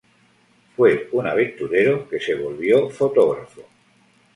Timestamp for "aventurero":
1.27-2.09